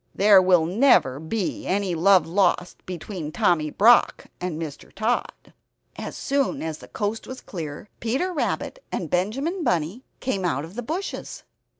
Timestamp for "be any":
1.19-1.93